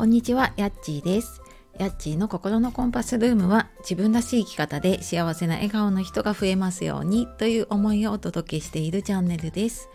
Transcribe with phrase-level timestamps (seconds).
[0.00, 1.42] こんにちは、やっちーです。
[1.78, 9.90] やっちーの心のコンパスルームは自分らしい生き方で幸せな笑顔の人が増えますようにという思いをお届けしているチャンネルです。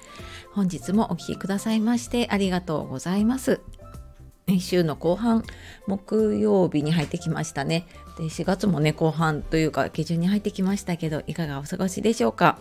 [0.51, 3.61] 本日もお聴きくださいましてありがとうございます。
[4.59, 5.43] 週の後半
[5.87, 7.87] 木曜日に入ってきましたね
[8.19, 12.59] で4月もね後半というか下旬に入ってきましたけどいかがお過ごしでしょうか？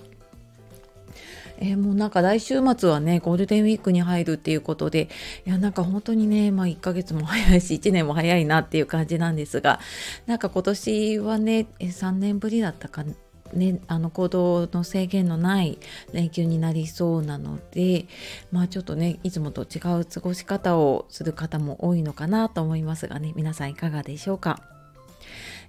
[1.58, 5.08] えーもうなんか来週末はねゴールデンウィークに入るっていうことで
[5.46, 9.80] いやなんか本当にねまあ1ヶ月も早いし 1年も早いなっていう感じなんですが
[10.26, 13.04] なんか今年はねえ3年ぶりだったか
[13.52, 15.78] ね、あの行動の制限のない
[16.12, 18.06] 連休になりそうなので
[18.50, 24.60] まあちょっとねいつもと違う過ごし方をする方も多いのかなと思いますがね皆さんいかがでしょうか。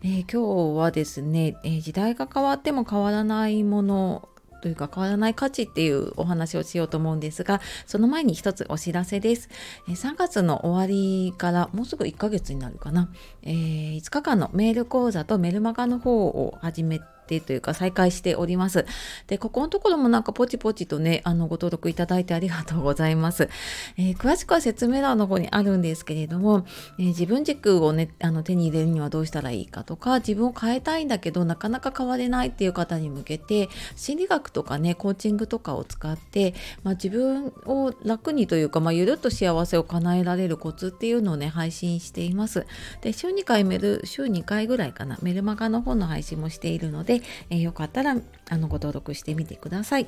[0.03, 4.29] えー今日はですね、えー時代が変わっても変わらないもの
[4.65, 9.47] というか変わらない価値っていうお話をしようと思うんですがその前に一つお知らせです、
[9.87, 13.11] え3月の終わりからもうすぐ1ヶ月になるかな、
[13.43, 18.85] えー5日間のメール講座とメルマガの方を始めてというか再開しております。
[19.27, 23.49] で、ここのところもなんかポチポチとね、あのご登録いただいてありがとうございます。
[23.97, 26.65] えー詳しくは説明欄の方にあるんですけれども、
[26.97, 36.53] えー自分軸をね、あの手に入れるにはどうしたらいいかとか、自分を変えたいんだけどなかなか変われないっていう方に向けて、心理学とかね、コーチングとかを使って、
[36.83, 42.65] まあ、自分を楽にというか、まあ、ゆるっと幸せを叶えられるコツっていうのをね、配信しています。
[43.01, 47.14] で、週2回メル、週2回ぐらいかな、メルマガの方の配信もしているので、
[47.49, 48.15] えーよかったら
[48.49, 50.07] あのご登録してみてください。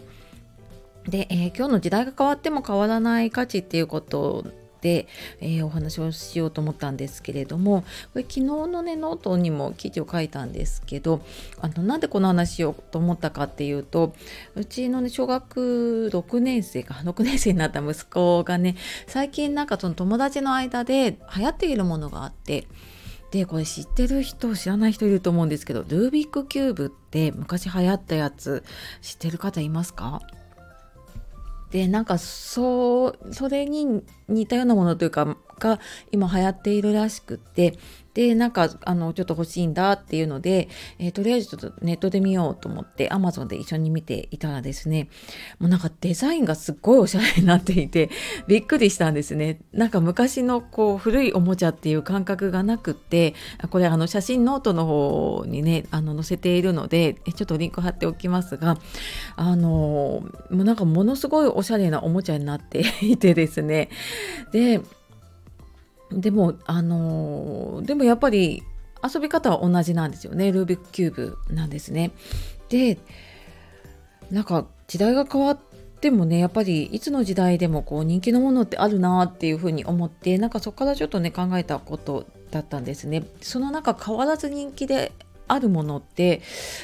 [1.08, 4.46] で、えー今日の時代が変わっても変わらない価値っていうこと
[4.82, 5.08] で、
[5.40, 7.82] えーお話をしようと思ったんですけれども
[8.14, 11.22] これ昨日のねノートにも記事を書いたんですけど
[11.60, 14.14] あのなんでこの話しようと思ったかっていうと
[14.56, 18.76] うちのね小学6年生か6年生になった息子がね
[19.08, 22.68] 最近なんかその友達の間で流行っているものがあって
[23.32, 28.64] でこれ知ってる人知らない人いると思うんですけどルービックキューブって昔流行ったやつ
[29.02, 30.22] 知ってる方いますか？
[31.72, 37.78] でなんかそうそれに似たようなものというかが今流行っているらしくって
[38.18, 45.08] でなんかあのちょっと欲しいんだっていうので、えーとりあえずちょっとネットで見ようと思って Amazon で一緒に見ていたらですね
[45.60, 48.10] もうなんかデザインがすっごいおしゃれになっていて
[48.50, 49.60] びっくりしたんですね。
[49.72, 53.36] なんか昔のこう古いおもちゃっていう感覚がなくって
[53.70, 58.80] これあの写真ノートの方にねあの載せているのでちょっとリンク貼っておきますが
[59.36, 63.90] あのもうなんかものすごいおしゃれなおもちゃになっていてですね。
[64.52, 64.82] で
[66.12, 68.64] でもあのでもやっぱり
[69.04, 72.12] 遊び方は同じなんですよねルービックキューブなんですね。
[72.70, 72.98] で
[74.32, 75.60] なんか時代が変わっ
[76.02, 83.24] てもねやっぱりいつの時代でもこう人気のものってあるなっていうふうに思ってなんかそこからちょっとね考えたことだったんですね。
[83.42, 85.12] その中変わらず人気で
[85.48, 86.42] あるものって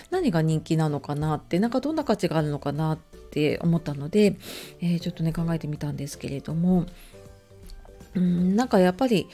[0.10, 2.98] 何が人気なのかなってなんかどんな価値があるのかなっ
[3.32, 4.38] て思ったので、
[4.80, 6.86] えーちょっとね考えてみたんですけれども
[8.16, 9.28] うんなんかやっぱり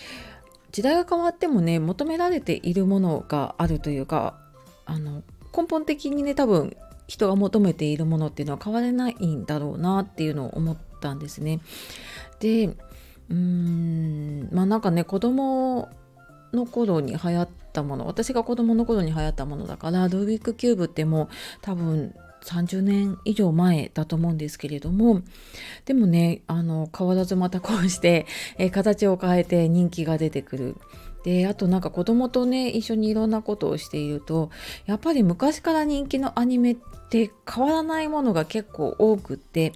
[0.72, 4.38] 時代が変わってもね求められているものがあるというか
[4.85, 5.23] あの
[5.56, 6.75] 根本的にね多分
[7.07, 11.59] 人が求めているものっていうのは変われないんだろうなっていうのを思ったんですね。
[12.39, 15.89] でうーんまあなんかね子供
[16.53, 21.29] の頃に流行ったもの私が子供の頃に流行ったものだからルービックキューブってもう
[21.62, 22.13] 多分
[22.44, 25.22] 30年以上前だと思うんですけれども
[25.85, 28.25] でもねあの変わらずまたこうして、
[28.57, 30.75] えー形を変えて人気が出てくる。
[31.23, 34.51] であとなんか子供とね一緒にいろんなことをしていると
[34.85, 36.75] やっぱり昔から人気のアニメっ
[37.09, 39.73] て変わらないものが結構多くって、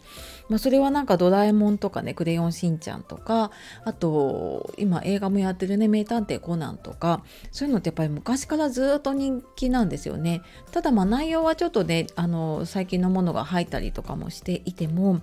[0.53, 3.49] まあ、それはなんかドラえもんとかねクレヨンしんちゃんとか
[3.85, 15.21] あと今映画もやってるね名探偵コナンとかそういうのってやっぱり昔からずっと人気なんですよねただまあ内容はちょっとねあの最近のものが入ったりとかもしていても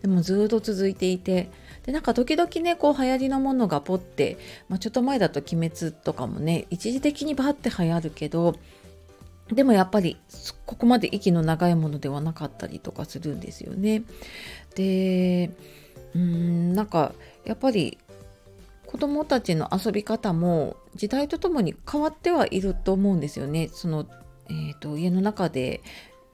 [0.00, 1.52] でもずっと続いていて
[1.84, 4.36] でなんか時々ねこう流行りのものがポッて、
[4.68, 8.56] まあ、ちょっと前だと「鬼滅」とかもね一時的にバーって流行るけど
[9.54, 10.16] でもやっぱり
[10.66, 14.02] ここまで息の長いものではなかったりとかするんですよね。
[14.74, 15.50] で
[16.14, 17.12] うんなんか
[17.44, 17.98] やっぱり
[18.86, 23.68] 子どもたちの遊び方も時代とともに変わってはいると思うんですよね。
[23.72, 24.06] その
[24.48, 25.80] えー、と家の中で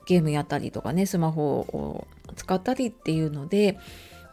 [0.06, 3.78] ゲームやったりとかねスマホを使ったりっていうので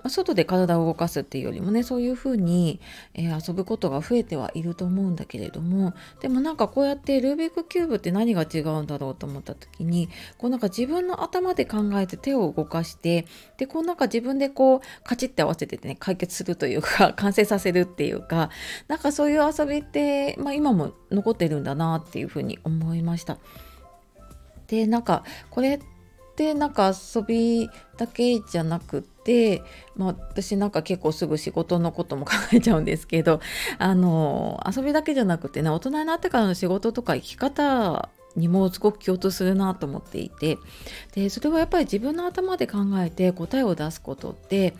[0.10, 2.80] 外で体を動かすっていうよりもねそういう風に、
[3.14, 13.26] えー、遊ぶことが増えてはいると思うんだけれどもでもなんかこうやってルービックキューブって何が違うんだろうと思った時にこうなんか自分の頭で考えて手を動かして
[13.58, 18.50] でこうなんか自分でこうカチッて合わせてね解決するというか 完成させるっていうか
[18.88, 23.38] なんかそういう遊びって、まあ、今も残ってるんだなっていうふうに思いました。
[24.68, 25.80] でなんかこれっ
[26.36, 29.64] てなんか遊びだけじゃなくて、で
[29.98, 33.42] まあ、私なんか結構すぐ仕事のことも 考えちゃうんですけど
[33.80, 40.58] あの遊びだけじゃなくてね大人になってからの仕事とか生き方にもすごく共通するなと思っていて
[41.14, 44.76] でそれはやっぱり自分の頭で考えて答えを出すことって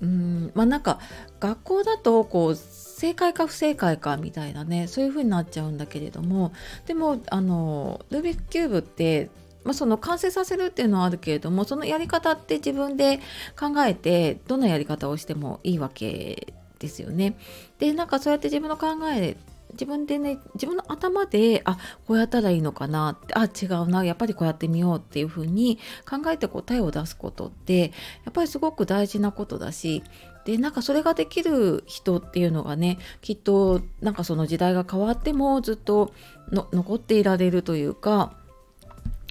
[0.00, 1.00] うんまあなんか
[1.40, 6.52] 学校だとこう正解か不正解かみたいなねそういう風になっちゃうんだけれども
[6.86, 9.30] でもあのルービックキューブって
[9.64, 13.20] まあ、その完成させるっていうのはあるけれどもそのやり方って自分で
[13.58, 17.36] 考えてどんなやり方をしてもいいわけですよね。
[17.78, 19.36] でなんかそうやって自分の考え
[19.72, 27.92] 自分でね自分の頭であこうやったらいいのかなってあ違うなやっぱりこうやってみようっていうふうに考えて答えを出すことって
[28.24, 30.02] やっぱりすごく大事なことだし
[30.44, 36.12] でなんかそれができる人っていうのがねきっとなんかその時代が変わってもずっと
[36.50, 38.34] 残っていられるというか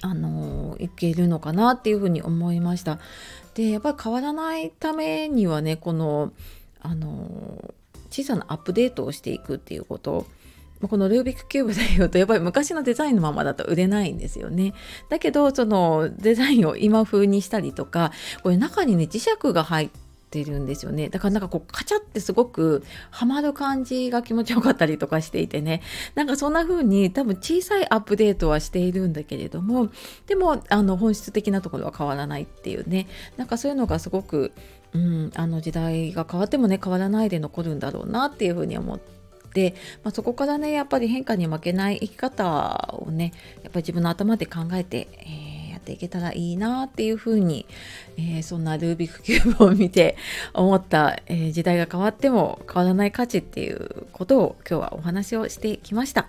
[0.02, 2.98] あのいけるのかなっていうふうに思いました。
[3.54, 6.32] でやっぱり変わらないためにはねこの
[6.80, 7.72] あの
[8.10, 10.26] 小さなアップデートをしていくっていうこと
[10.88, 14.74] このルービックキューブで言うとやっぱり昔のデザインのままだと売れないんですよね。
[15.08, 18.12] だけどそのデザインを今風にしたりとか
[18.42, 19.90] これ中にね磁石が入っ
[20.32, 21.10] てるんですよね。
[21.10, 25.82] だからなんかこうカチャってすごくハマる感じが気持ちよかったりとかしていてね。
[26.14, 29.90] なんかそんな風に多分小さいアップデートはしているんだけれども
[30.26, 33.06] でもあの本質的なところは変わらないっていうね。
[33.36, 34.52] なんかそういうのがすごく
[34.94, 39.00] うん、あの時代が変わってもね変わらないで残るんだろうなっていうふうに思っ
[39.54, 39.74] て、
[40.04, 43.32] まあ、そこからねやっぱり変化に負けない生き方をね
[43.62, 45.51] やっぱり自分の頭で考えて、えー、
[45.82, 47.66] っていけたらいいなっていうふうに、
[48.16, 50.16] えー、そんなルービックキューブを見て
[50.54, 56.28] 思った、えー、時代が変わっても変わらない価値っていうことを今日はお話をしてきました、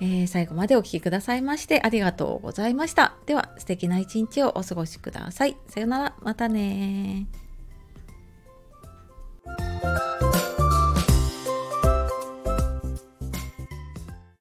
[0.00, 3.14] えー、最後までお聴きくださいましてありがとうございました。
[3.26, 5.56] では素敵な一日をお過ごしください。
[5.68, 6.14] さよなら。
[6.22, 7.26] またね